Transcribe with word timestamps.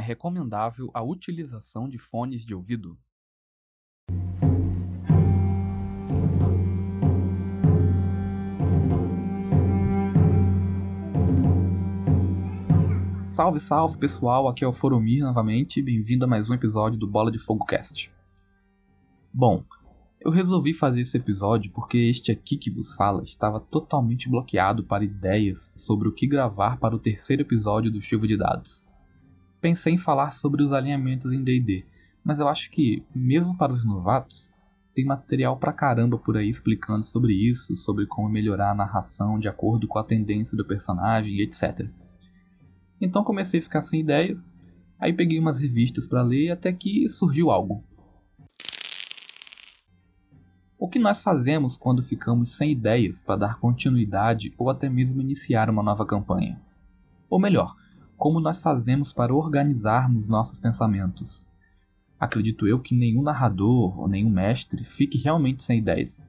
é 0.00 0.02
recomendável 0.02 0.90
a 0.94 1.02
utilização 1.02 1.86
de 1.86 1.98
fones 1.98 2.42
de 2.42 2.54
ouvido? 2.54 2.98
Salve, 13.28 13.60
salve 13.60 13.98
pessoal, 13.98 14.48
aqui 14.48 14.64
é 14.64 14.66
o 14.66 14.72
Foromir 14.72 15.22
novamente, 15.22 15.82
bem-vindo 15.82 16.24
a 16.24 16.28
mais 16.28 16.48
um 16.48 16.54
episódio 16.54 16.98
do 16.98 17.06
Bola 17.06 17.30
de 17.30 17.38
Fogo 17.38 17.66
Cast. 17.66 18.10
Bom, 19.32 19.62
eu 20.18 20.30
resolvi 20.30 20.72
fazer 20.72 21.02
esse 21.02 21.18
episódio 21.18 21.70
porque 21.72 21.98
este 21.98 22.32
aqui 22.32 22.56
que 22.56 22.70
vos 22.70 22.94
fala 22.94 23.22
estava 23.22 23.60
totalmente 23.60 24.30
bloqueado 24.30 24.82
para 24.82 25.04
ideias 25.04 25.72
sobre 25.76 26.08
o 26.08 26.12
que 26.12 26.26
gravar 26.26 26.78
para 26.78 26.96
o 26.96 26.98
terceiro 26.98 27.42
episódio 27.42 27.90
do 27.90 28.00
Chuva 28.00 28.26
de 28.26 28.38
Dados. 28.38 28.89
Pensei 29.60 29.94
em 29.94 29.98
falar 29.98 30.30
sobre 30.30 30.62
os 30.62 30.72
alinhamentos 30.72 31.32
em 31.32 31.42
D&D, 31.42 31.84
mas 32.24 32.40
eu 32.40 32.48
acho 32.48 32.70
que, 32.70 33.04
mesmo 33.14 33.56
para 33.56 33.72
os 33.72 33.84
novatos, 33.84 34.50
tem 34.94 35.04
material 35.04 35.56
pra 35.56 35.72
caramba 35.72 36.18
por 36.18 36.36
aí 36.36 36.48
explicando 36.48 37.04
sobre 37.04 37.34
isso, 37.34 37.76
sobre 37.76 38.06
como 38.06 38.28
melhorar 38.28 38.70
a 38.70 38.74
narração 38.74 39.38
de 39.38 39.48
acordo 39.48 39.86
com 39.86 39.98
a 39.98 40.04
tendência 40.04 40.56
do 40.56 40.64
personagem 40.64 41.40
etc. 41.40 41.86
Então 43.00 43.22
comecei 43.22 43.60
a 43.60 43.62
ficar 43.62 43.82
sem 43.82 44.00
ideias, 44.00 44.56
aí 44.98 45.12
peguei 45.12 45.38
umas 45.38 45.60
revistas 45.60 46.06
para 46.06 46.22
ler 46.22 46.50
até 46.50 46.72
que 46.72 47.08
surgiu 47.08 47.50
algo. 47.50 47.84
O 50.78 50.88
que 50.88 50.98
nós 50.98 51.22
fazemos 51.22 51.76
quando 51.76 52.02
ficamos 52.02 52.56
sem 52.56 52.72
ideias 52.72 53.22
para 53.22 53.36
dar 53.36 53.58
continuidade 53.58 54.54
ou 54.56 54.70
até 54.70 54.88
mesmo 54.88 55.20
iniciar 55.20 55.68
uma 55.68 55.82
nova 55.82 56.06
campanha? 56.06 56.60
Ou 57.28 57.38
melhor, 57.38 57.76
como 58.20 58.38
nós 58.38 58.62
fazemos 58.62 59.12
para 59.12 59.34
organizarmos 59.34 60.28
nossos 60.28 60.60
pensamentos? 60.60 61.44
Acredito 62.20 62.68
eu 62.68 62.78
que 62.78 62.94
nenhum 62.94 63.22
narrador 63.22 63.98
ou 63.98 64.06
nenhum 64.06 64.30
mestre 64.30 64.84
fique 64.84 65.18
realmente 65.18 65.64
sem 65.64 65.78
ideias 65.78 66.22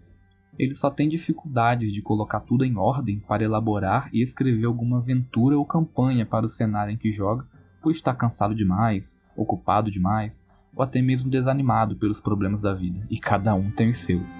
ele 0.58 0.76
só 0.76 0.90
tem 0.90 1.08
dificuldades 1.08 1.92
de 1.92 2.02
colocar 2.02 2.42
tudo 2.42 2.66
em 2.66 2.78
ordem 2.78 3.20
para 3.20 3.44
elaborar 3.44 4.10
e 4.14 4.22
escrever 4.22 4.66
alguma 4.66 5.00
aventura 5.00 5.58
ou 5.58 5.66
campanha 5.66 6.26
para 6.26 6.46
o 6.46 6.50
cenário 6.50 6.94
em 6.94 6.98
que 6.98 7.12
joga, 7.12 7.46
por 7.82 7.92
estar 7.92 8.14
cansado 8.14 8.54
demais, 8.54 9.20
ocupado 9.36 9.90
demais, 9.90 10.46
ou 10.76 10.84
até 10.84 11.02
mesmo 11.02 11.30
desanimado 11.30 11.96
pelos 11.96 12.22
problemas 12.22 12.62
da 12.62 12.74
vida, 12.74 13.06
e 13.10 13.18
cada 13.18 13.56
um 13.56 13.72
tem 13.72 13.90
os 13.90 13.98
seus. 13.98 14.40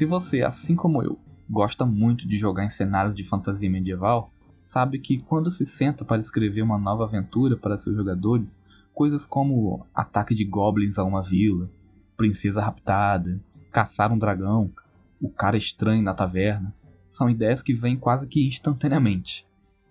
Se 0.00 0.06
você, 0.06 0.40
assim 0.40 0.74
como 0.74 1.02
eu, 1.02 1.18
gosta 1.46 1.84
muito 1.84 2.26
de 2.26 2.38
jogar 2.38 2.64
em 2.64 2.70
cenários 2.70 3.14
de 3.14 3.22
fantasia 3.22 3.68
medieval, 3.68 4.32
sabe 4.58 4.98
que 4.98 5.18
quando 5.18 5.50
se 5.50 5.66
senta 5.66 6.06
para 6.06 6.22
escrever 6.22 6.62
uma 6.62 6.78
nova 6.78 7.04
aventura 7.04 7.54
para 7.54 7.76
seus 7.76 7.96
jogadores, 7.96 8.64
coisas 8.94 9.26
como 9.26 9.86
ataque 9.94 10.34
de 10.34 10.42
goblins 10.42 10.98
a 10.98 11.04
uma 11.04 11.22
vila, 11.22 11.70
princesa 12.16 12.62
raptada, 12.62 13.38
caçar 13.70 14.10
um 14.10 14.16
dragão, 14.16 14.72
o 15.20 15.28
cara 15.28 15.58
estranho 15.58 16.02
na 16.02 16.14
taverna, 16.14 16.74
são 17.06 17.28
ideias 17.28 17.62
que 17.62 17.74
vêm 17.74 17.98
quase 17.98 18.26
que 18.26 18.48
instantaneamente. 18.48 19.46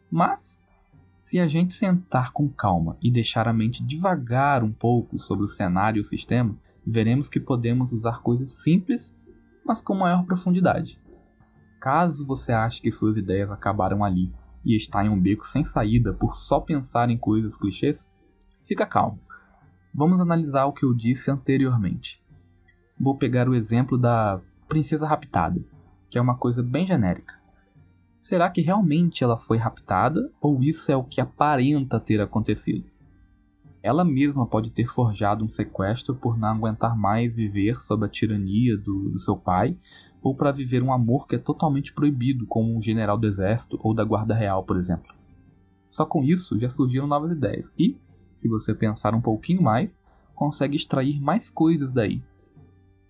Mas, 0.10 0.66
se 1.20 1.38
a 1.38 1.46
gente 1.46 1.72
sentar 1.72 2.32
com 2.32 2.50
calma 2.50 2.98
e 3.00 3.12
deixar 3.12 3.48
a 3.48 3.54
mente 3.54 3.84
devagar 3.84 4.64
um 4.64 4.72
pouco 4.72 5.20
sobre 5.20 5.46
o 5.46 5.50
cenário 5.50 6.00
e 6.00 6.02
o 6.02 6.04
sistema, 6.04 6.58
veremos 6.84 7.30
que 7.30 7.40
podemos 7.40 7.92
usar 7.92 8.24
coisas 8.24 8.50
simples, 8.64 9.16
mas 9.70 9.82
com 9.82 9.94
maior 9.94 10.26
profundidade. 10.26 11.00
Caso 11.80 12.26
você 12.26 12.52
ache 12.52 12.82
que 12.82 12.92
suas 12.92 13.18
ideias 13.18 13.52
acabaram 13.52 14.04
ali 14.04 14.34
e 14.66 14.76
está 14.76 15.06
em 15.06 15.10
um 15.10 15.22
beco 15.22 15.46
sem 15.46 15.64
saída 15.64 16.12
por 16.12 16.38
só 16.38 16.60
pensar 16.60 17.12
em 17.12 17.18
coisas 17.20 17.56
clichês? 17.56 18.12
Fica 18.66 18.84
calmo. 18.84 19.20
Vamos 19.94 20.20
analisar 20.20 20.66
o 20.66 20.74
que 20.74 20.84
eu 20.84 20.92
disse 20.92 21.30
anteriormente. 21.30 22.20
Vou 23.00 23.16
pegar 23.16 23.48
o 23.48 23.54
exemplo 23.54 23.96
da 23.96 24.42
princesa 24.68 25.06
raptada, 25.06 25.64
que 26.10 26.18
é 26.18 26.22
uma 26.22 26.36
coisa 26.36 26.64
bem 26.64 26.88
genérica. 26.88 27.36
Será 28.18 28.50
que 28.50 28.62
realmente 28.62 29.24
ela 29.24 29.38
foi 29.38 29.58
raptada 29.58 30.32
ou 30.42 30.64
isso 30.64 30.92
é 30.92 30.98
o 30.98 31.04
que 31.04 31.22
aparenta 31.22 32.00
ter 32.00 32.20
acontecido? 32.20 32.90
Ela 33.82 34.04
mesma 34.04 34.46
pode 34.46 34.72
ter 34.72 34.88
forjado 34.88 35.44
um 35.44 35.50
sequestro 35.50 36.14
por 36.14 36.38
não 36.38 36.50
aguentar 36.50 36.98
mais 36.98 37.38
viver 37.38 37.80
sob 37.80 38.06
a 38.06 38.10
tirania 38.10 38.78
do, 38.78 39.10
do 39.10 39.20
seu 39.20 39.38
pai 39.38 39.78
ou 40.22 40.36
para 40.36 40.52
viver 40.52 40.84
um 40.84 40.92
amor 40.92 41.28
que 41.28 41.36
é 41.36 41.40
totalmente 41.40 41.94
proibido, 41.94 42.46
como 42.46 42.76
um 42.76 42.82
general 42.82 43.18
do 43.18 43.26
exército 43.26 43.80
ou 43.82 43.94
da 43.94 44.04
guarda 44.04 44.36
real, 44.36 44.64
por 44.64 44.78
exemplo. 44.78 45.14
Só 45.88 46.06
com 46.06 46.24
isso 46.24 46.60
já 46.60 46.70
surgiram 46.70 47.08
novas 47.08 47.32
ideias 47.32 47.74
e, 47.80 47.98
se 48.36 48.50
você 48.50 48.74
pensar 48.76 49.16
um 49.16 49.22
pouquinho 49.22 49.62
mais, 49.62 50.04
consegue 50.36 50.76
extrair 50.76 51.20
mais 51.22 51.50
coisas 51.50 51.94
daí. 51.94 52.22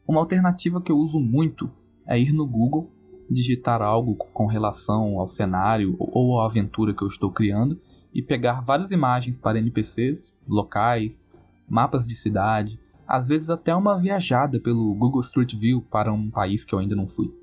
Uma 0.07 0.21
alternativa 0.21 0.81
que 0.81 0.91
eu 0.91 0.97
uso 0.97 1.19
muito 1.19 1.69
é 2.07 2.19
ir 2.19 2.31
no 2.31 2.45
Google, 2.45 2.89
digitar 3.29 3.81
algo 3.81 4.15
com 4.15 4.45
relação 4.45 5.19
ao 5.19 5.27
cenário 5.27 5.95
ou 5.99 6.39
à 6.39 6.45
aventura 6.45 6.93
que 6.93 7.03
eu 7.03 7.07
estou 7.07 7.31
criando 7.31 7.79
e 8.13 8.21
pegar 8.21 8.61
várias 8.61 8.91
imagens 8.91 9.37
para 9.37 9.59
NPCs, 9.59 10.37
locais, 10.47 11.29
mapas 11.67 12.07
de 12.07 12.15
cidade, 12.15 12.79
às 13.07 13.27
vezes 13.27 13.49
até 13.49 13.75
uma 13.75 13.97
viajada 13.99 14.59
pelo 14.59 14.93
Google 14.93 15.21
Street 15.21 15.55
View 15.55 15.81
para 15.81 16.13
um 16.13 16.29
país 16.29 16.63
que 16.63 16.73
eu 16.73 16.79
ainda 16.79 16.95
não 16.95 17.07
fui. 17.07 17.33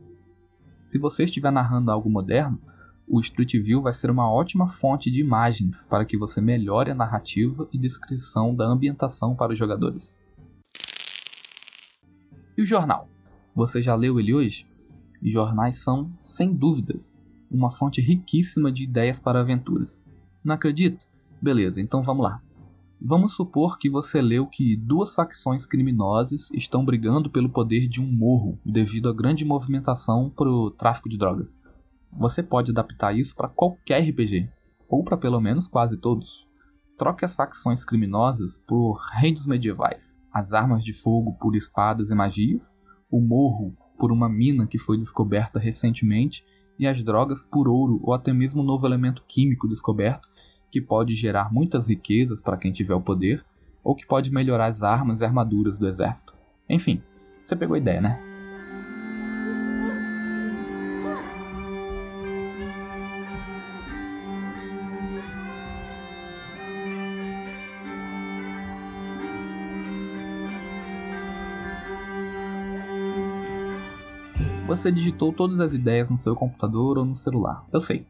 Se 0.86 0.98
você 0.98 1.24
estiver 1.24 1.50
narrando 1.50 1.90
algo 1.90 2.08
moderno, 2.08 2.60
o 3.08 3.20
Street 3.20 3.52
View 3.62 3.82
vai 3.82 3.94
ser 3.94 4.10
uma 4.10 4.30
ótima 4.30 4.68
fonte 4.68 5.10
de 5.10 5.20
imagens 5.20 5.84
para 5.84 6.04
que 6.04 6.16
você 6.16 6.40
melhore 6.40 6.90
a 6.90 6.94
narrativa 6.94 7.68
e 7.72 7.78
descrição 7.78 8.54
da 8.54 8.64
ambientação 8.64 9.34
para 9.34 9.52
os 9.52 9.58
jogadores. 9.58 10.20
E 12.56 12.62
o 12.62 12.66
jornal? 12.66 13.08
Você 13.54 13.82
já 13.82 13.94
leu 13.94 14.18
ele 14.18 14.34
hoje? 14.34 14.66
Jornais 15.22 15.82
são, 15.82 16.12
sem 16.20 16.52
dúvidas, 16.52 17.18
uma 17.50 17.70
fonte 17.70 18.00
riquíssima 18.00 18.70
de 18.70 18.84
ideias 18.84 19.18
para 19.18 19.40
aventuras. 19.40 20.02
Não 20.46 20.54
acredita? 20.54 21.04
Beleza, 21.42 21.80
então 21.80 22.04
vamos 22.04 22.22
lá. 22.22 22.40
Vamos 23.02 23.34
supor 23.34 23.80
que 23.80 23.90
você 23.90 24.22
leu 24.22 24.46
que 24.46 24.76
duas 24.76 25.12
facções 25.12 25.66
criminosas 25.66 26.52
estão 26.52 26.84
brigando 26.84 27.28
pelo 27.28 27.48
poder 27.48 27.88
de 27.88 28.00
um 28.00 28.06
morro 28.06 28.56
devido 28.64 29.08
à 29.08 29.12
grande 29.12 29.44
movimentação 29.44 30.30
para 30.30 30.48
o 30.48 30.70
tráfico 30.70 31.08
de 31.08 31.18
drogas. 31.18 31.60
Você 32.12 32.44
pode 32.44 32.70
adaptar 32.70 33.12
isso 33.18 33.34
para 33.34 33.48
qualquer 33.48 34.08
RPG, 34.08 34.48
ou 34.88 35.02
para 35.02 35.16
pelo 35.16 35.40
menos 35.40 35.66
quase 35.66 35.96
todos. 35.96 36.48
Troque 36.96 37.24
as 37.24 37.34
facções 37.34 37.84
criminosas 37.84 38.56
por 38.68 39.00
reinos 39.14 39.48
medievais, 39.48 40.16
as 40.32 40.52
armas 40.52 40.84
de 40.84 40.92
fogo 40.92 41.32
por 41.40 41.56
espadas 41.56 42.12
e 42.12 42.14
magias, 42.14 42.72
o 43.10 43.20
morro 43.20 43.76
por 43.98 44.12
uma 44.12 44.28
mina 44.28 44.64
que 44.64 44.78
foi 44.78 44.96
descoberta 44.96 45.58
recentemente 45.58 46.44
e 46.78 46.86
as 46.86 47.02
drogas 47.02 47.42
por 47.42 47.66
ouro 47.66 47.98
ou 48.04 48.14
até 48.14 48.32
mesmo 48.32 48.62
um 48.62 48.64
novo 48.64 48.86
elemento 48.86 49.24
químico 49.26 49.66
descoberto 49.66 50.35
que 50.70 50.80
pode 50.80 51.14
gerar 51.14 51.52
muitas 51.52 51.88
riquezas 51.88 52.40
para 52.42 52.56
quem 52.56 52.72
tiver 52.72 52.94
o 52.94 53.00
poder, 53.00 53.44
ou 53.82 53.94
que 53.94 54.06
pode 54.06 54.32
melhorar 54.32 54.66
as 54.66 54.82
armas 54.82 55.20
e 55.20 55.24
armaduras 55.24 55.78
do 55.78 55.88
exército. 55.88 56.34
Enfim, 56.68 57.00
você 57.44 57.54
pegou 57.54 57.74
a 57.74 57.78
ideia, 57.78 58.00
né? 58.00 58.18
Você 74.66 74.90
digitou 74.90 75.32
todas 75.32 75.60
as 75.60 75.72
ideias 75.72 76.10
no 76.10 76.18
seu 76.18 76.34
computador 76.34 76.98
ou 76.98 77.04
no 77.04 77.14
celular. 77.14 77.64
Eu 77.72 77.78
sei, 77.78 78.04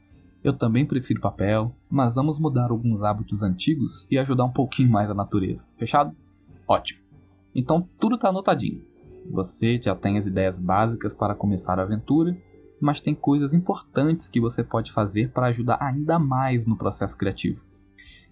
eu 0.47 0.53
também 0.53 0.87
prefiro 0.87 1.21
papel, 1.21 1.75
mas 1.91 2.15
vamos 2.15 2.39
mudar 2.39 2.71
alguns 2.71 3.03
hábitos 3.03 3.43
antigos 3.43 4.07
e 4.09 4.17
ajudar 4.17 4.45
um 4.45 4.53
pouquinho 4.53 4.89
mais 4.89 5.11
a 5.11 5.15
natureza. 5.15 5.69
Fechado? 5.77 6.15
Ótimo. 6.69 7.01
Então 7.53 7.89
tudo 7.99 8.15
está 8.15 8.29
anotadinho. 8.29 8.81
Você 9.29 9.81
já 9.83 9.97
tem 9.97 10.19
as 10.19 10.27
ideias 10.27 10.61
básicas 10.61 11.13
para 11.13 11.35
começar 11.35 11.81
a 11.81 11.83
aventura, 11.83 12.37
mas 12.81 13.01
tem 13.01 13.13
coisas 13.13 13.53
importantes 13.53 14.29
que 14.29 14.41
você 14.41 14.63
pode 14.63 14.93
fazer 14.93 15.33
para 15.33 15.49
ajudar 15.49 15.79
ainda 15.81 16.17
mais 16.17 16.65
no 16.65 16.77
processo 16.77 17.19
criativo. 17.19 17.65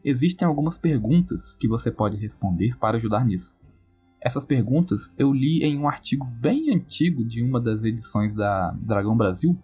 Existem 0.04 0.46
algumas 0.46 0.78
perguntas 0.78 1.56
que 1.56 1.66
você 1.66 1.90
pode 1.90 2.16
responder 2.16 2.78
para 2.78 2.96
ajudar 2.96 3.24
nisso. 3.24 3.58
Essas 4.20 4.44
perguntas 4.44 5.12
eu 5.18 5.32
li 5.32 5.64
em 5.64 5.76
um 5.76 5.88
artigo 5.88 6.24
bem 6.24 6.72
antigo 6.72 7.24
de 7.24 7.42
uma 7.42 7.60
das 7.60 7.82
edições 7.82 8.32
da 8.36 8.70
Dragão 8.70 9.16
Brasil, 9.16 9.58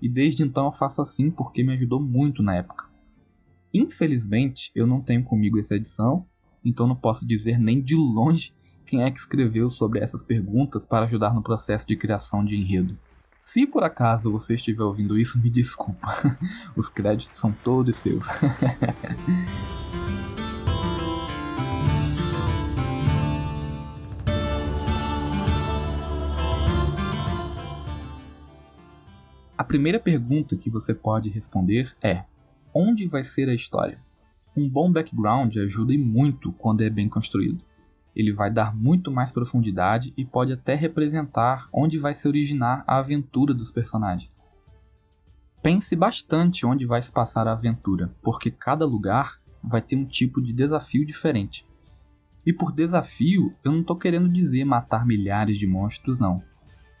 e 0.00 0.08
desde 0.08 0.42
então 0.42 0.66
eu 0.66 0.72
faço 0.72 1.00
assim 1.00 1.30
porque 1.30 1.62
me 1.62 1.72
ajudou 1.74 2.00
muito 2.00 2.42
na 2.42 2.56
época. 2.56 2.86
Infelizmente, 3.72 4.70
eu 4.74 4.86
não 4.86 5.00
tenho 5.00 5.22
comigo 5.22 5.58
essa 5.58 5.76
edição, 5.76 6.26
então 6.64 6.86
não 6.86 6.96
posso 6.96 7.26
dizer 7.26 7.58
nem 7.58 7.80
de 7.80 7.94
longe 7.94 8.52
quem 8.84 9.02
é 9.02 9.10
que 9.10 9.18
escreveu 9.18 9.70
sobre 9.70 10.00
essas 10.00 10.22
perguntas 10.22 10.84
para 10.84 11.06
ajudar 11.06 11.32
no 11.32 11.42
processo 11.42 11.86
de 11.86 11.96
criação 11.96 12.44
de 12.44 12.56
enredo. 12.56 12.98
Se 13.40 13.66
por 13.66 13.82
acaso 13.84 14.30
você 14.30 14.54
estiver 14.54 14.82
ouvindo 14.82 15.18
isso, 15.18 15.40
me 15.40 15.48
desculpa. 15.48 16.38
Os 16.76 16.88
créditos 16.88 17.36
são 17.38 17.52
todos 17.52 17.96
seus. 17.96 18.26
primeira 29.70 30.00
pergunta 30.00 30.56
que 30.56 30.68
você 30.68 30.92
pode 30.92 31.30
responder 31.30 31.94
é: 32.02 32.24
onde 32.74 33.06
vai 33.06 33.22
ser 33.22 33.48
a 33.48 33.54
história? 33.54 33.98
Um 34.56 34.68
bom 34.68 34.90
background 34.90 35.56
ajuda 35.58 35.94
e 35.94 35.98
muito 35.98 36.50
quando 36.50 36.80
é 36.80 36.90
bem 36.90 37.08
construído. 37.08 37.62
Ele 38.12 38.32
vai 38.32 38.50
dar 38.50 38.74
muito 38.74 39.12
mais 39.12 39.30
profundidade 39.30 40.12
e 40.16 40.24
pode 40.24 40.52
até 40.52 40.74
representar 40.74 41.68
onde 41.72 42.00
vai 42.00 42.14
se 42.14 42.26
originar 42.26 42.82
a 42.84 42.98
aventura 42.98 43.54
dos 43.54 43.70
personagens. 43.70 44.32
Pense 45.62 45.94
bastante 45.94 46.66
onde 46.66 46.84
vai 46.84 47.00
se 47.00 47.12
passar 47.12 47.46
a 47.46 47.52
aventura, 47.52 48.12
porque 48.24 48.50
cada 48.50 48.84
lugar 48.84 49.38
vai 49.62 49.80
ter 49.80 49.94
um 49.94 50.04
tipo 50.04 50.42
de 50.42 50.52
desafio 50.52 51.06
diferente. 51.06 51.64
E 52.44 52.52
por 52.52 52.72
desafio, 52.72 53.52
eu 53.62 53.70
não 53.70 53.82
estou 53.82 53.96
querendo 53.96 54.28
dizer 54.28 54.64
matar 54.64 55.06
milhares 55.06 55.56
de 55.56 55.66
monstros, 55.68 56.18
não. 56.18 56.42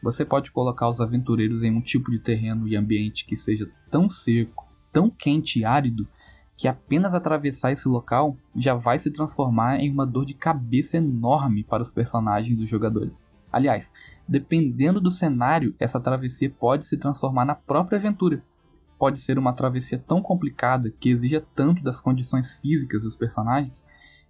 Você 0.02 0.24
pode 0.24 0.50
colocar 0.50 0.88
os 0.88 1.00
aventureiros 1.00 1.62
em 1.62 1.70
um 1.70 1.80
tipo 1.80 2.10
de 2.10 2.18
terreno 2.18 2.66
e 2.66 2.76
ambiente 2.76 3.24
que 3.24 3.36
seja 3.36 3.68
tão 3.90 4.08
seco, 4.08 4.66
tão 4.92 5.10
quente 5.10 5.60
e 5.60 5.64
árido, 5.64 6.08
que 6.56 6.68
apenas 6.68 7.14
atravessar 7.14 7.72
esse 7.72 7.88
local 7.88 8.36
já 8.54 8.74
vai 8.74 8.98
se 8.98 9.10
transformar 9.10 9.78
em 9.80 9.90
uma 9.90 10.06
dor 10.06 10.26
de 10.26 10.34
cabeça 10.34 10.96
enorme 10.96 11.64
para 11.64 11.82
os 11.82 11.90
personagens 11.90 12.58
dos 12.58 12.68
jogadores. 12.68 13.28
Aliás, 13.52 13.92
dependendo 14.28 15.00
do 15.00 15.10
cenário, 15.10 15.74
essa 15.78 16.00
travessia 16.00 16.50
pode 16.50 16.86
se 16.86 16.96
transformar 16.96 17.44
na 17.44 17.54
própria 17.54 17.98
aventura. 17.98 18.42
Pode 18.98 19.18
ser 19.18 19.38
uma 19.38 19.52
travessia 19.52 19.98
tão 19.98 20.22
complicada 20.22 20.90
que 20.90 21.10
exija 21.10 21.44
tanto 21.54 21.82
das 21.82 22.00
condições 22.00 22.52
físicas 22.52 23.02
dos 23.02 23.16
personagens 23.16 23.84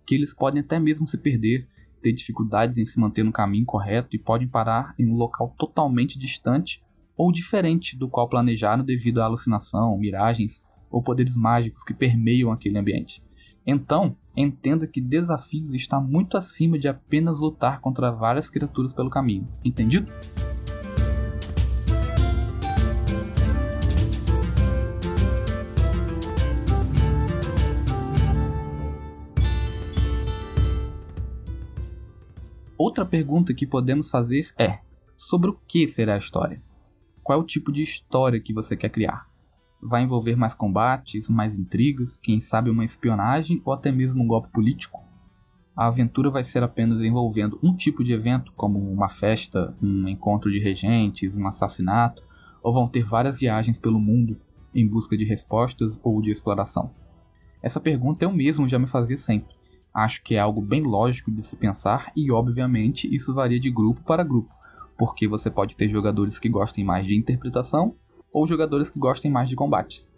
que 0.06 0.14
eles 0.14 0.34
podem 0.34 0.62
até 0.62 0.78
mesmo 0.78 1.06
se 1.06 1.18
perder, 1.18 1.66
ter 2.00 2.12
dificuldades 2.12 2.78
em 2.78 2.84
se 2.84 2.98
manter 2.98 3.24
no 3.24 3.32
caminho 3.32 3.66
correto 3.66 4.16
e 4.16 4.18
podem 4.18 4.48
parar 4.48 4.94
em 4.98 5.06
um 5.06 5.14
local 5.14 5.54
totalmente 5.58 6.18
distante 6.18 6.82
ou 7.16 7.30
diferente 7.30 7.96
do 7.96 8.08
qual 8.08 8.28
planejaram 8.28 8.84
devido 8.84 9.20
à 9.20 9.24
alucinação, 9.24 9.96
miragens 9.98 10.64
ou 10.90 11.02
poderes 11.02 11.36
mágicos 11.36 11.84
que 11.84 11.94
permeiam 11.94 12.50
aquele 12.50 12.78
ambiente. 12.78 13.22
Então, 13.66 14.16
entenda 14.36 14.86
que 14.86 15.00
desafios 15.00 15.72
está 15.74 16.00
muito 16.00 16.36
acima 16.36 16.78
de 16.78 16.88
apenas 16.88 17.40
lutar 17.40 17.80
contra 17.80 18.10
várias 18.10 18.48
criaturas 18.48 18.92
pelo 18.92 19.10
caminho. 19.10 19.44
Entendido? 19.64 20.10
Outra 32.82 33.04
pergunta 33.04 33.52
que 33.52 33.66
podemos 33.66 34.08
fazer 34.08 34.54
é: 34.58 34.78
sobre 35.14 35.50
o 35.50 35.58
que 35.68 35.86
será 35.86 36.14
a 36.14 36.18
história? 36.18 36.62
Qual 37.22 37.38
é 37.38 37.42
o 37.42 37.44
tipo 37.44 37.70
de 37.70 37.82
história 37.82 38.40
que 38.40 38.54
você 38.54 38.74
quer 38.74 38.88
criar? 38.88 39.28
Vai 39.82 40.02
envolver 40.02 40.34
mais 40.34 40.54
combates, 40.54 41.28
mais 41.28 41.54
intrigas, 41.54 42.18
quem 42.18 42.40
sabe 42.40 42.70
uma 42.70 42.82
espionagem 42.82 43.60
ou 43.66 43.74
até 43.74 43.92
mesmo 43.92 44.22
um 44.22 44.26
golpe 44.26 44.48
político? 44.48 44.98
A 45.76 45.88
aventura 45.88 46.30
vai 46.30 46.42
ser 46.42 46.62
apenas 46.62 47.02
envolvendo 47.02 47.58
um 47.62 47.76
tipo 47.76 48.02
de 48.02 48.14
evento, 48.14 48.50
como 48.56 48.78
uma 48.78 49.10
festa, 49.10 49.76
um 49.82 50.08
encontro 50.08 50.50
de 50.50 50.58
regentes, 50.58 51.36
um 51.36 51.46
assassinato, 51.46 52.22
ou 52.62 52.72
vão 52.72 52.88
ter 52.88 53.04
várias 53.04 53.38
viagens 53.38 53.78
pelo 53.78 54.00
mundo 54.00 54.40
em 54.74 54.88
busca 54.88 55.18
de 55.18 55.24
respostas 55.26 56.00
ou 56.02 56.22
de 56.22 56.30
exploração? 56.30 56.90
Essa 57.62 57.78
pergunta 57.78 58.24
eu 58.24 58.32
mesmo 58.32 58.66
já 58.66 58.78
me 58.78 58.86
fazia 58.86 59.18
sempre 59.18 59.59
Acho 59.92 60.22
que 60.22 60.36
é 60.36 60.38
algo 60.38 60.60
bem 60.60 60.82
lógico 60.82 61.30
de 61.30 61.42
se 61.42 61.56
pensar 61.56 62.12
e, 62.16 62.30
obviamente, 62.30 63.12
isso 63.12 63.34
varia 63.34 63.58
de 63.58 63.70
grupo 63.70 64.02
para 64.02 64.22
grupo, 64.22 64.50
porque 64.96 65.26
você 65.26 65.50
pode 65.50 65.74
ter 65.74 65.88
jogadores 65.88 66.38
que 66.38 66.48
gostem 66.48 66.84
mais 66.84 67.04
de 67.04 67.16
interpretação 67.16 67.94
ou 68.32 68.46
jogadores 68.46 68.88
que 68.88 68.98
gostem 68.98 69.30
mais 69.30 69.48
de 69.48 69.56
combates. 69.56 70.14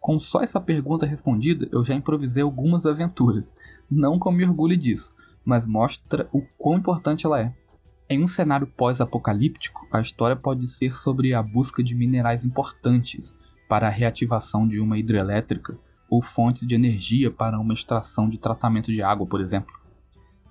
Com 0.00 0.18
só 0.18 0.42
essa 0.42 0.60
pergunta 0.60 1.06
respondida, 1.06 1.68
eu 1.70 1.84
já 1.84 1.94
improvisei 1.94 2.42
algumas 2.42 2.86
aventuras. 2.86 3.52
Não 3.90 4.18
com 4.18 4.32
me 4.32 4.44
orgulho 4.44 4.76
disso, 4.76 5.14
mas 5.44 5.66
mostra 5.66 6.28
o 6.32 6.42
quão 6.56 6.78
importante 6.78 7.26
ela 7.26 7.40
é. 7.40 7.52
Em 8.10 8.22
um 8.22 8.26
cenário 8.26 8.66
pós-apocalíptico, 8.66 9.86
a 9.92 10.00
história 10.00 10.34
pode 10.34 10.66
ser 10.66 10.96
sobre 10.96 11.34
a 11.34 11.42
busca 11.42 11.82
de 11.82 11.94
minerais 11.94 12.44
importantes 12.44 13.38
para 13.68 13.86
a 13.86 13.90
reativação 13.90 14.66
de 14.66 14.80
uma 14.80 14.98
hidrelétrica 14.98 15.78
ou 16.08 16.22
fontes 16.22 16.66
de 16.66 16.74
energia 16.74 17.30
para 17.30 17.58
uma 17.58 17.74
extração 17.74 18.28
de 18.28 18.38
tratamento 18.38 18.92
de 18.92 19.02
água, 19.02 19.26
por 19.26 19.40
exemplo. 19.40 19.74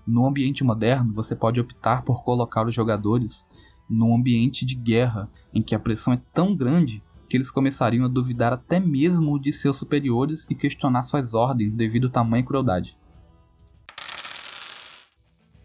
No 0.06 0.25
ambiente 0.25 0.63
moderno, 0.63 1.13
você 1.13 1.36
pode 1.36 1.59
optar 1.59 2.04
por 2.04 2.24
colocar 2.24 2.65
os 2.65 2.74
jogadores 2.74 3.45
num 3.89 4.15
ambiente 4.15 4.65
de 4.65 4.75
guerra, 4.75 5.30
em 5.54 5.62
que 5.62 5.75
a 5.75 5.80
pressão 5.80 6.13
é 6.13 6.21
tão 6.33 6.56
grande 6.56 7.04
que 7.30 7.36
eles 7.36 7.51
começariam 7.51 8.06
a 8.06 8.09
duvidar 8.09 8.54
até 8.54 8.80
mesmo 8.80 9.39
de 9.39 9.51
seus 9.51 9.75
superiores 9.75 10.45
e 10.50 10.56
questionar 10.56 11.04
suas 11.04 11.33
ordens 11.33 11.74
devido 11.74 12.06
ao 12.06 12.13
tamanho 12.13 12.44
e 12.44 12.45
crueldade. 12.45 12.98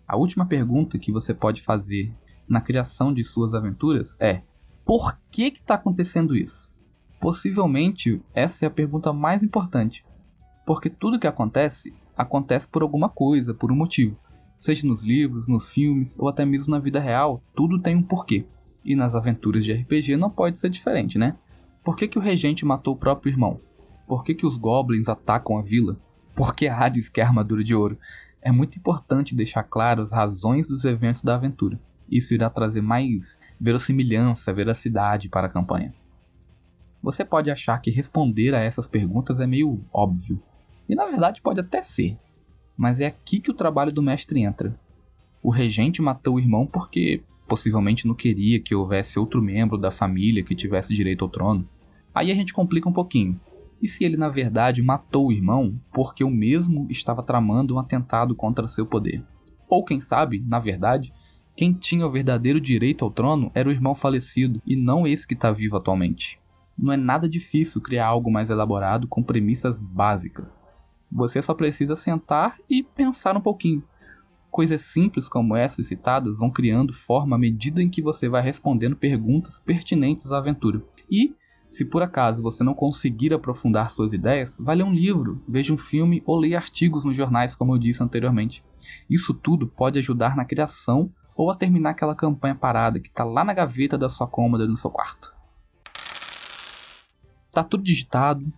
A 0.07 0.17
última 0.17 0.45
pergunta 0.45 0.99
que 0.99 1.13
você 1.13 1.33
pode 1.33 1.63
fazer 1.63 2.13
na 2.49 2.61
criação 2.61 3.15
de 3.15 3.25
suas 3.25 3.55
aventuras 3.55 4.17
é: 4.21 4.43
por 4.85 5.17
que 5.31 5.45
está 5.45 5.75
acontecendo 5.75 6.37
isso? 6.37 6.72
Possivelmente 7.23 8.21
essa 8.35 8.65
é 8.65 8.69
a 8.69 8.71
pergunta 8.71 9.13
mais 9.13 9.45
importante, 9.45 10.05
porque 10.67 10.91
tudo 10.91 11.21
que 11.21 11.27
acontece 11.29 11.95
acontece 12.17 12.67
por 12.67 12.83
alguma 12.83 13.09
coisa, 13.09 13.55
por 13.55 13.71
um 13.71 13.77
motivo. 13.77 14.19
Seja 14.57 14.85
nos 14.85 15.05
livros, 15.05 15.47
nos 15.47 15.71
filmes 15.71 16.19
ou 16.19 16.29
até 16.29 16.45
mesmo 16.45 16.73
na 16.73 16.81
vida 16.81 16.99
real, 16.99 17.41
tudo 17.55 17.79
tem 17.79 17.95
um 17.95 18.03
porquê. 18.03 18.45
E 18.85 18.97
nas 18.97 19.15
aventuras 19.15 19.65
de 19.65 19.73
RPG 19.73 20.17
não 20.17 20.29
pode 20.29 20.59
ser 20.59 20.69
diferente, 20.69 21.17
né? 21.17 21.37
Por 21.85 21.97
que, 21.97 22.09
que 22.09 22.19
o 22.19 22.21
regente 22.21 22.65
matou 22.65 22.95
o 22.95 22.99
próprio 22.99 23.31
irmão? 23.31 23.61
Por 24.05 24.25
que, 24.25 24.35
que 24.35 24.45
os 24.45 24.57
goblins 24.57 25.09
atacam 25.09 25.57
a 25.57 25.63
vila? 25.63 25.97
Por 26.35 26.53
que 26.57 26.67
Hades 26.67 27.09
quer 27.09 27.23
armadura 27.23 27.63
de 27.63 27.73
ouro? 27.73 27.97
É 28.41 28.51
muito 28.51 28.77
importante 28.77 29.33
deixar 29.33 29.63
claro 29.63 30.03
as 30.03 30.11
razões 30.11 30.67
dos 30.67 30.85
eventos 30.85 31.23
da 31.23 31.37
aventura. 31.37 31.79
Isso 32.11 32.35
irá 32.35 32.51
trazer 32.51 32.83
mais 32.83 33.39
verossimilhança, 33.61 34.53
veracidade 34.53 35.29
para 35.29 35.47
a 35.47 35.51
campanha. 35.51 35.95
Você 37.03 37.25
pode 37.25 37.51
achar 37.51 37.81
que 37.81 37.91
responder 37.91 38.55
a 38.55 38.61
essas 38.61 38.87
perguntas 38.87 39.41
é 39.41 39.47
meio 39.47 39.81
óbvio, 39.93 40.41
e 40.89 40.95
na 40.95 41.07
verdade 41.07 41.43
pode 41.43 41.59
até 41.59 41.83
ser, 41.83 42.17
mas 42.77 43.01
é 43.01 43.07
aqui 43.07 43.41
que 43.41 43.51
o 43.51 43.55
trabalho 43.55 43.93
do 43.93 44.03
mestre 44.03 44.41
entra. 44.41 44.75
O 45.43 45.51
regente 45.51 46.01
matou 46.01 46.37
o 46.37 46.39
irmão 46.39 46.67
porque 46.67 47.23
possivelmente 47.49 48.07
não 48.07 48.15
queria 48.15 48.61
que 48.61 48.75
houvesse 48.75 49.19
outro 49.19 49.43
membro 49.43 49.77
da 49.77 49.91
família 49.91 50.45
que 50.45 50.55
tivesse 50.55 50.95
direito 50.95 51.25
ao 51.25 51.31
trono. 51.31 51.69
Aí 52.15 52.31
a 52.31 52.35
gente 52.35 52.55
complica 52.55 52.89
um 52.89 52.93
pouquinho. 52.93 53.39
E 53.83 53.89
se 53.89 54.05
ele 54.05 54.17
na 54.17 54.29
verdade 54.29 54.81
matou 54.81 55.27
o 55.27 55.33
irmão 55.33 55.75
porque 55.93 56.23
o 56.23 56.31
mesmo 56.31 56.87
estava 56.89 57.23
tramando 57.23 57.75
um 57.75 57.79
atentado 57.79 58.35
contra 58.35 58.69
seu 58.69 58.87
poder? 58.87 59.23
Ou 59.69 59.85
quem 59.85 60.01
sabe, 60.01 60.41
na 60.47 60.61
verdade, 60.61 61.13
quem 61.57 61.73
tinha 61.73 62.07
o 62.07 62.11
verdadeiro 62.11 62.61
direito 62.61 63.05
ao 63.05 63.11
trono 63.11 63.51
era 63.55 63.69
o 63.69 63.73
irmão 63.73 63.95
falecido 63.95 64.63
e 64.65 64.77
não 64.77 65.07
esse 65.07 65.27
que 65.27 65.35
está 65.35 65.51
vivo 65.51 65.77
atualmente. 65.77 66.39
Não 66.79 66.93
é 66.93 66.97
nada 66.97 67.29
difícil 67.29 67.81
criar 67.81 68.07
algo 68.07 68.31
mais 68.31 68.51
elaborado 68.51 69.07
com 69.07 69.23
premissas 69.23 69.79
básicas. 69.79 70.63
Você 71.11 71.43
só 71.43 71.55
precisa 71.55 71.95
sentar 71.95 72.57
e 72.69 72.83
pensar 72.83 73.37
um 73.37 73.41
pouquinho. 73.41 73.83
Coisas 74.51 74.83
simples 74.83 75.29
como 75.29 75.57
essas 75.57 75.87
citadas 75.87 76.39
vão 76.39 76.51
criando 76.51 76.93
forma 76.93 77.37
à 77.37 77.39
medida 77.39 77.83
em 77.83 77.89
que 77.89 78.03
você 78.03 78.29
vai 78.29 78.43
respondendo 78.43 78.97
perguntas 78.97 79.59
pertinentes 79.59 80.33
à 80.33 80.39
aventura. 80.39 80.83
E, 81.11 81.35
se 81.71 81.85
por 81.85 82.03
acaso 82.03 82.43
você 82.43 82.63
não 82.63 82.75
conseguir 82.75 83.33
aprofundar 83.33 83.91
suas 83.91 84.13
ideias, 84.13 84.59
vai 84.61 84.77
ler 84.77 84.85
um 84.85 84.93
livro, 84.93 85.43
veja 85.49 85.73
um 85.73 85.79
filme 85.79 86.23
ou 86.27 86.39
leia 86.39 86.59
artigos 86.59 87.05
nos 87.05 87.17
jornais, 87.17 87.57
como 87.57 87.75
eu 87.75 87.79
disse 87.79 88.03
anteriormente. 88.03 88.65
Isso 89.09 89.33
tudo 89.33 89.67
pode 89.67 89.99
ajudar 89.99 90.37
na 90.37 90.45
criação 90.45 91.11
ou 91.35 91.51
a 91.51 91.57
terminar 91.57 91.91
aquela 91.91 92.15
campanha 92.15 92.55
parada 92.55 93.01
que 93.01 93.09
está 93.09 93.25
lá 93.25 93.45
na 93.45 93.55
gaveta 93.55 93.97
da 93.97 94.09
sua 94.09 94.27
cômoda 94.27 94.67
no 94.67 94.77
seu 94.77 94.91
quarto. 94.91 95.32
Tá 97.53 97.63
tudo 97.63 97.85
digitado, 97.85 98.51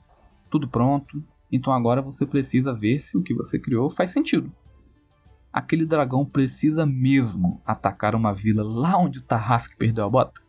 tudo 0.48 0.68
pronto, 0.68 1.20
então 1.50 1.72
agora 1.72 2.00
você 2.00 2.24
precisa 2.24 2.72
ver 2.72 3.00
se 3.00 3.18
o 3.18 3.22
que 3.22 3.34
você 3.34 3.58
criou 3.58 3.90
faz 3.90 4.10
sentido. 4.10 4.52
Aquele 5.52 5.84
dragão 5.84 6.24
precisa 6.24 6.86
mesmo 6.86 7.60
atacar 7.66 8.14
uma 8.14 8.32
vila 8.32 8.62
lá 8.62 8.96
onde 8.96 9.18
o 9.18 9.22
Tarrasque 9.22 9.76
perdeu 9.76 10.04
a 10.04 10.08
bota? 10.08 10.40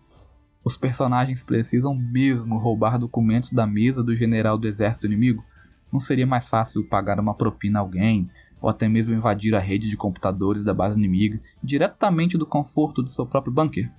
Os 0.64 0.78
personagens 0.78 1.42
precisam 1.42 1.96
mesmo 1.96 2.58
roubar 2.58 3.00
documentos 3.00 3.52
da 3.52 3.66
mesa 3.66 4.04
do 4.04 4.16
general 4.16 4.60
do 4.60 4.68
exército 4.68 5.08
inimigo? 5.08 5.44
Não 5.92 6.00
seria 6.00 6.28
mais 6.28 6.48
fácil 6.48 6.88
pagar 6.88 7.20
uma 7.20 7.34
propina 7.34 7.80
a 7.80 7.82
alguém, 7.82 8.28
ou 8.62 8.70
até 8.70 8.88
mesmo 8.88 9.14
invadir 9.14 9.56
a 9.56 9.60
rede 9.60 9.90
de 9.90 9.98
computadores 9.98 10.64
da 10.64 10.74
base 10.74 11.00
inimiga 11.00 11.40
diretamente 11.64 12.38
do 12.38 12.46
conforto 12.46 13.02
do 13.02 13.10
seu 13.10 13.26
próprio 13.26 13.54
bunker? 13.54 13.92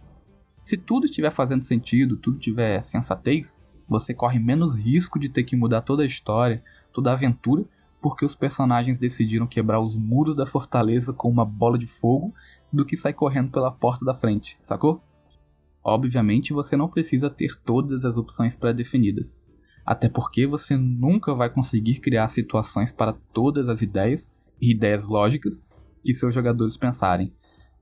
Se 0.61 0.77
tudo 0.77 1.07
estiver 1.07 1.31
fazendo 1.31 1.63
sentido, 1.63 2.17
tudo 2.17 2.39
tiver 2.39 2.81
sensatez, 2.83 3.65
você 3.89 4.13
corre 4.13 4.39
menos 4.39 4.79
risco 4.79 5.19
de 5.19 5.29
ter 5.29 5.45
que 5.45 5.57
mudar 5.57 5.83
toda 5.83 6.03
a 6.03 6.07
história, 6.07 6.63
toda 6.93 7.11
a 7.11 7.13
aventura, 7.13 7.65
porque 8.01 8.25
os 8.25 8.35
personagens 8.35 8.99
decidiram 8.99 9.47
quebrar 9.47 9.81
os 9.81 9.97
muros 9.97 10.35
da 10.35 10.47
fortaleza 10.47 11.13
com 11.13 11.29
uma 11.29 11.45
bola 11.45 11.79
de 11.79 11.87
fogo 11.87 12.35
do 12.73 12.85
que 12.85 12.97
sair 12.97 13.15
correndo 13.15 13.51
pela 13.51 13.71
porta 13.71 14.05
da 14.05 14.15
frente, 14.15 14.59
sacou? 14.61 15.03
Obviamente 15.83 16.53
você 16.53 16.77
não 16.77 16.89
precisa 16.89 17.31
ter 17.31 17.57
todas 17.65 18.05
as 18.05 18.17
opções 18.17 18.57
pré-definidas, 18.57 19.39
até 19.85 20.09
porque 20.09 20.47
você 20.47 20.77
nunca 20.77 21.35
vai 21.35 21.49
conseguir 21.49 22.01
criar 22.01 22.27
situações 22.29 22.93
para 22.93 23.13
todas 23.33 23.69
as 23.69 23.83
ideias 23.83 24.31
e 24.61 24.73
ideias 24.73 25.07
lógicas 25.07 25.65
que 26.05 26.13
seus 26.13 26.35
jogadores 26.35 26.77
pensarem. 26.77 27.33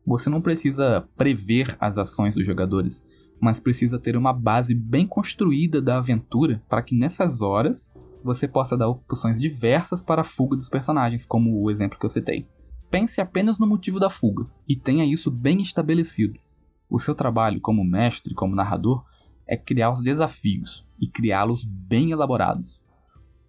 Você 0.06 0.28
não 0.28 0.42
precisa 0.42 1.08
prever 1.16 1.76
as 1.80 1.96
ações 1.96 2.34
dos 2.34 2.44
jogadores, 2.44 3.04
mas 3.44 3.60
precisa 3.60 3.98
ter 3.98 4.16
uma 4.16 4.32
base 4.32 4.74
bem 4.74 5.06
construída 5.06 5.82
da 5.82 5.98
aventura 5.98 6.62
para 6.66 6.82
que 6.82 6.96
nessas 6.96 7.42
horas 7.42 7.92
você 8.24 8.48
possa 8.48 8.74
dar 8.74 8.88
opções 8.88 9.38
diversas 9.38 10.00
para 10.00 10.22
a 10.22 10.24
fuga 10.24 10.56
dos 10.56 10.70
personagens, 10.70 11.26
como 11.26 11.62
o 11.62 11.70
exemplo 11.70 11.98
que 11.98 12.06
eu 12.06 12.10
citei. 12.10 12.48
Pense 12.90 13.20
apenas 13.20 13.58
no 13.58 13.66
motivo 13.66 14.00
da 14.00 14.08
fuga 14.08 14.46
e 14.66 14.74
tenha 14.74 15.04
isso 15.04 15.30
bem 15.30 15.60
estabelecido. 15.60 16.40
O 16.88 16.98
seu 16.98 17.14
trabalho 17.14 17.60
como 17.60 17.84
mestre, 17.84 18.32
como 18.32 18.56
narrador, 18.56 19.04
é 19.46 19.58
criar 19.58 19.90
os 19.90 20.02
desafios 20.02 20.88
e 20.98 21.06
criá-los 21.06 21.66
bem 21.66 22.12
elaborados. 22.12 22.82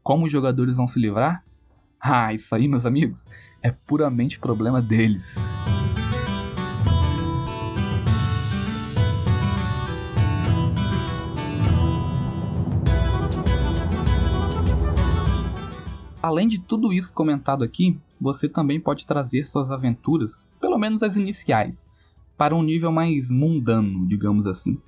Como 0.03 0.25
os 0.25 0.31
jogadores 0.31 0.75
vão 0.75 0.87
se 0.87 0.99
livrar? 0.99 1.41
Ah, 2.01 2.33
isso 2.33 2.53
aí, 2.53 2.67
meus 2.67 2.85
amigos, 2.85 3.25
é 3.63 3.71
puramente 3.71 4.39
problema 4.39 4.81
deles. 4.81 5.37
Além 16.25 16.47
de 16.47 16.57
tudo 16.57 16.91
isso 16.91 17.13
comentado 17.13 17.63
aqui, 17.63 17.99
você 18.19 18.49
também 18.49 18.79
pode 18.79 19.05
trazer 19.05 19.45
suas 19.45 19.69
aventuras, 19.69 20.49
pelo 20.59 20.75
menos 20.75 21.03
as 21.03 21.15
iniciais, 21.15 21.85
para 22.35 22.55
um 22.55 22.63
nível 22.63 22.91
mais 22.91 23.29
mundano, 23.29 24.07
digamos 24.07 24.47
assim. 24.47 24.81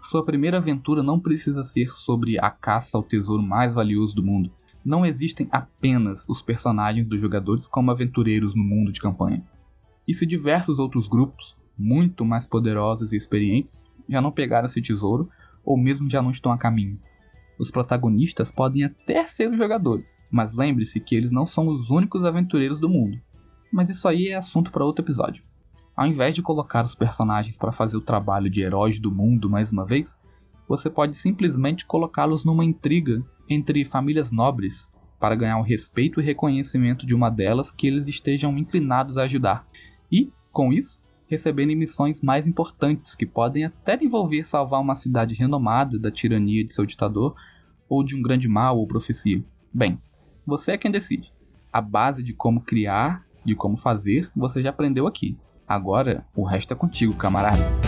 Sua 0.00 0.24
primeira 0.24 0.56
aventura 0.56 1.02
não 1.02 1.20
precisa 1.20 1.62
ser 1.62 1.90
sobre 1.90 2.38
a 2.38 2.50
caça 2.50 2.96
ao 2.96 3.02
tesouro 3.02 3.42
mais 3.42 3.74
valioso 3.74 4.14
do 4.14 4.22
mundo. 4.22 4.50
Não 4.82 5.04
existem 5.04 5.46
apenas 5.52 6.26
os 6.26 6.40
personagens 6.40 7.06
dos 7.06 7.20
jogadores 7.20 7.68
como 7.68 7.90
aventureiros 7.90 8.54
no 8.54 8.64
mundo 8.64 8.90
de 8.90 9.00
campanha. 9.02 9.44
E 10.08 10.14
se 10.14 10.24
diversos 10.24 10.78
outros 10.78 11.06
grupos, 11.06 11.54
muito 11.76 12.24
mais 12.24 12.46
poderosos 12.46 13.12
e 13.12 13.16
experientes, 13.18 13.84
já 14.08 14.22
não 14.22 14.32
pegaram 14.32 14.64
esse 14.64 14.80
tesouro 14.80 15.28
ou 15.62 15.76
mesmo 15.76 16.08
já 16.08 16.22
não 16.22 16.30
estão 16.30 16.50
a 16.50 16.56
caminho, 16.56 16.98
os 17.62 17.70
protagonistas 17.70 18.50
podem 18.50 18.82
até 18.82 19.24
ser 19.24 19.48
os 19.48 19.56
jogadores, 19.56 20.18
mas 20.30 20.54
lembre-se 20.56 20.98
que 20.98 21.14
eles 21.14 21.30
não 21.30 21.46
são 21.46 21.68
os 21.68 21.90
únicos 21.90 22.24
aventureiros 22.24 22.80
do 22.80 22.88
mundo. 22.88 23.16
Mas 23.72 23.88
isso 23.88 24.08
aí 24.08 24.28
é 24.28 24.34
assunto 24.34 24.72
para 24.72 24.84
outro 24.84 25.04
episódio. 25.04 25.44
Ao 25.96 26.06
invés 26.06 26.34
de 26.34 26.42
colocar 26.42 26.84
os 26.84 26.96
personagens 26.96 27.56
para 27.56 27.70
fazer 27.70 27.96
o 27.96 28.02
trabalho 28.02 28.50
de 28.50 28.62
heróis 28.62 28.98
do 28.98 29.12
mundo 29.12 29.48
mais 29.48 29.70
uma 29.70 29.86
vez, 29.86 30.18
você 30.68 30.90
pode 30.90 31.16
simplesmente 31.16 31.86
colocá-los 31.86 32.44
numa 32.44 32.64
intriga 32.64 33.22
entre 33.48 33.84
famílias 33.84 34.32
nobres 34.32 34.90
para 35.20 35.36
ganhar 35.36 35.58
o 35.58 35.62
respeito 35.62 36.20
e 36.20 36.24
reconhecimento 36.24 37.06
de 37.06 37.14
uma 37.14 37.30
delas 37.30 37.70
que 37.70 37.86
eles 37.86 38.08
estejam 38.08 38.58
inclinados 38.58 39.16
a 39.16 39.22
ajudar. 39.22 39.64
E, 40.10 40.32
com 40.50 40.72
isso, 40.72 40.98
recebendo 41.28 41.76
missões 41.76 42.20
mais 42.20 42.48
importantes 42.48 43.14
que 43.14 43.24
podem 43.24 43.64
até 43.64 43.96
envolver 44.02 44.44
salvar 44.44 44.80
uma 44.80 44.96
cidade 44.96 45.34
renomada 45.34 45.98
da 45.98 46.10
tirania 46.10 46.64
de 46.64 46.74
seu 46.74 46.84
ditador 46.84 47.34
ou 47.92 48.02
de 48.02 48.16
um 48.16 48.22
grande 48.22 48.48
mal 48.48 48.78
ou 48.78 48.86
profecia. 48.86 49.44
Bem, 49.70 50.00
você 50.46 50.72
é 50.72 50.78
quem 50.78 50.90
decide. 50.90 51.30
A 51.70 51.78
base 51.78 52.22
de 52.22 52.32
como 52.32 52.62
criar, 52.62 53.22
de 53.44 53.54
como 53.54 53.76
fazer, 53.76 54.30
você 54.34 54.62
já 54.62 54.70
aprendeu 54.70 55.06
aqui. 55.06 55.36
Agora, 55.68 56.24
o 56.34 56.42
resto 56.42 56.72
é 56.72 56.76
contigo, 56.76 57.12
camarada. 57.12 57.81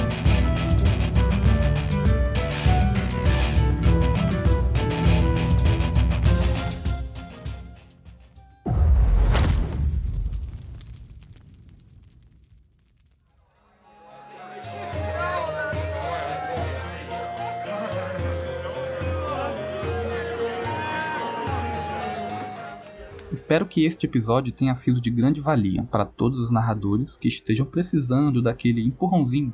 Espero 23.35 23.67
que 23.67 23.85
este 23.85 24.07
episódio 24.07 24.53
tenha 24.53 24.76
sido 24.76 25.00
de 25.00 25.11
grande 25.11 25.41
valia 25.41 25.83
para 25.91 26.05
todos 26.05 26.38
os 26.38 26.53
narradores 26.53 27.17
que 27.17 27.26
estejam 27.26 27.67
precisando 27.67 28.41
daquele 28.41 28.81
empurrãozinho, 28.81 29.53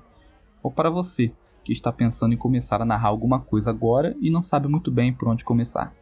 ou 0.62 0.70
para 0.70 0.90
você 0.90 1.32
que 1.64 1.72
está 1.72 1.90
pensando 1.90 2.34
em 2.34 2.36
começar 2.36 2.82
a 2.82 2.84
narrar 2.84 3.08
alguma 3.08 3.40
coisa 3.40 3.70
agora 3.70 4.14
e 4.20 4.30
não 4.30 4.42
sabe 4.42 4.68
muito 4.68 4.90
bem 4.90 5.14
por 5.14 5.28
onde 5.28 5.46
começar. 5.46 5.94